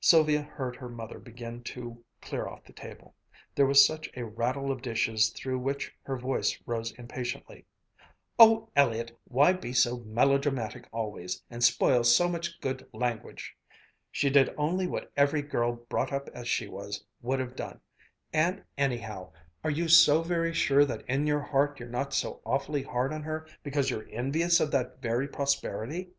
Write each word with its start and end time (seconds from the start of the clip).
Sylvia 0.00 0.42
heard 0.42 0.74
her 0.74 0.88
mother 0.88 1.20
begin 1.20 1.62
to 1.62 2.02
clear 2.20 2.48
off 2.48 2.64
the 2.64 2.72
table. 2.72 3.14
There 3.54 3.66
was 3.68 3.88
a 4.16 4.24
rattle 4.24 4.72
of 4.72 4.82
dishes 4.82 5.28
through 5.30 5.60
which 5.60 5.94
her 6.02 6.16
voice 6.18 6.60
rose 6.66 6.90
impatiently. 6.98 7.64
"Oh, 8.36 8.68
Elliott, 8.74 9.16
why 9.28 9.52
be 9.52 9.72
so 9.72 9.98
melodramatic 9.98 10.88
always, 10.90 11.40
and 11.50 11.62
spoil 11.62 12.02
so 12.02 12.28
much 12.28 12.60
good 12.60 12.88
language! 12.92 13.56
She 14.10 14.28
did 14.28 14.52
only 14.58 14.88
what 14.88 15.12
every 15.16 15.42
girl 15.42 15.74
brought 15.88 16.12
up 16.12 16.28
as 16.30 16.48
she 16.48 16.66
was, 16.66 17.04
would 17.22 17.38
have 17.38 17.54
done. 17.54 17.78
And, 18.32 18.64
anyhow, 18.76 19.30
are 19.62 19.70
you 19.70 19.86
so 19.86 20.20
very 20.20 20.52
sure 20.52 20.84
that 20.84 21.06
in 21.06 21.28
your 21.28 21.40
heart 21.42 21.78
you're 21.78 21.88
not 21.88 22.12
so 22.12 22.40
awfully 22.44 22.82
hard 22.82 23.12
on 23.12 23.22
her 23.22 23.46
because 23.62 23.88
you're 23.88 24.08
envious 24.10 24.58
of 24.58 24.72
that 24.72 25.00
very 25.00 25.28
prosperity?" 25.28 26.10